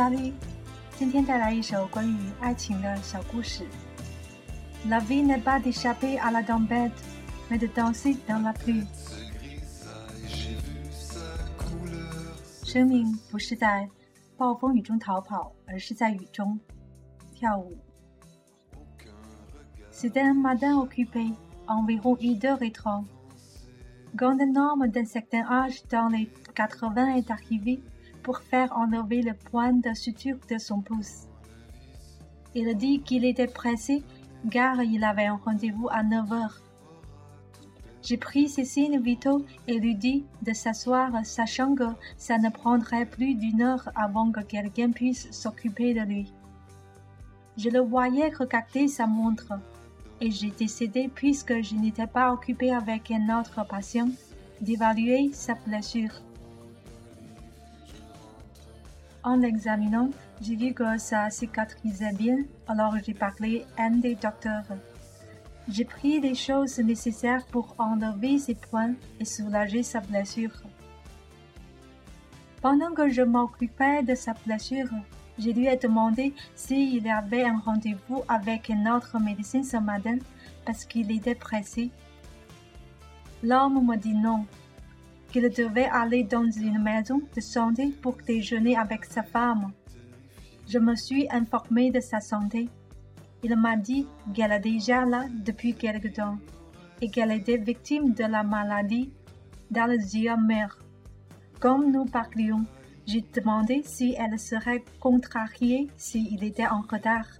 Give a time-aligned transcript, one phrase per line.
[0.00, 0.32] Sally，
[0.96, 3.66] 今天带来一首关于爱情的小故事。
[4.88, 6.92] La vie n'est pas d'échapper à la tempête,
[7.50, 8.86] mais de danser dans la pluie。
[12.64, 13.88] 生命不是在
[14.36, 16.58] 暴风雨中逃跑，而是在雨中
[17.34, 17.76] 跳舞。
[19.90, 21.32] C'était un matin occupé,
[21.66, 23.06] environ une heure et trente.
[24.16, 27.80] Quand un homme d'un certain âge, dans les quatre-vingts, est arrivé
[28.23, 31.27] pour faire enlever le point de suture de son pouce.
[32.53, 34.03] Il dit qu'il était pressé
[34.49, 36.61] car il avait un rendez-vous à neuf heures.
[38.03, 41.83] J'ai pris ses signes vitaux et lui dit de s'asseoir, sachant que
[42.17, 46.33] ça ne prendrait plus d'une heure avant que quelqu'un puisse s'occuper de lui.
[47.57, 49.53] Je le voyais regarder sa montre,
[50.19, 54.09] et j'ai décidé, puisque je n'étais pas occupé avec un autre patient,
[54.61, 56.21] d'évaluer sa blessure.
[59.23, 60.09] En l'examinant,
[60.41, 64.65] j'ai vu que ça cicatrisait bien, alors j'ai parlé à un des docteurs.
[65.69, 70.63] J'ai pris les choses nécessaires pour enlever ses points et soulager sa blessure.
[72.63, 74.89] Pendant que je m'occupais de sa blessure,
[75.37, 80.17] je lui ai demandé s'il avait un rendez-vous avec un autre médecin ce matin
[80.65, 81.91] parce qu'il était pressé.
[83.43, 84.45] L'homme m'a dit non,
[85.31, 89.71] qu'il devait aller dans une maison de santé pour déjeuner avec sa femme.
[90.67, 92.69] Je me suis informé de sa santé.
[93.43, 96.37] Il m'a dit qu'elle est déjà là depuis quelque temps
[97.01, 99.11] et qu'elle était victime de la maladie
[99.71, 100.67] d'Alzheimer.
[101.59, 102.65] Comme nous parlions,
[103.07, 107.31] j'ai demandé si elle serait contrariée s'il était en retard.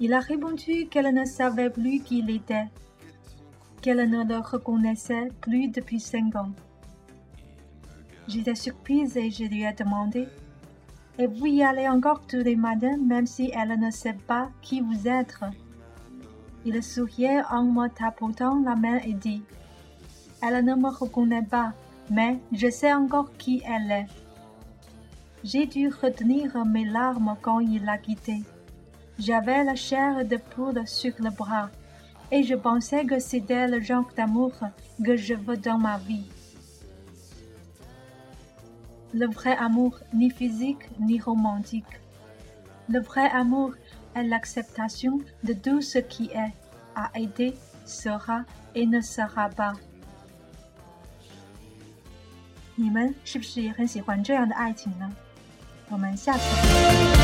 [0.00, 2.66] Il a répondu qu'elle ne savait plus qui il était
[3.84, 6.52] qu'elle ne le reconnaissait plus depuis cinq ans.
[8.26, 10.26] J'étais surprise et je lui ai demandé
[11.18, 14.80] Et vous y allez encore tous les matins même si elle ne sait pas qui
[14.80, 15.38] vous êtes
[16.64, 19.42] Il souriait en me tapotant la main et dit
[20.40, 21.74] Elle ne me reconnaît pas,
[22.10, 24.06] mais je sais encore qui elle est.
[25.42, 28.44] J'ai dû retenir mes larmes quand il l'a quitté.
[29.18, 31.68] J'avais la chair de poule sur le bras
[32.33, 34.51] et je pensais que c'était le genre d'amour
[35.03, 36.29] que je veux dans ma vie.
[39.13, 41.99] Le vrai amour, ni physique ni romantique.
[42.87, 43.73] Le vrai amour
[44.15, 46.53] est l'acceptation de tout ce qui est,
[46.95, 47.55] a été,
[47.85, 48.43] sera
[48.75, 49.73] et ne sera pas.
[52.75, 55.11] 你们是不是也很喜欢这样的爱情呢？
[55.89, 57.22] 我们下次见。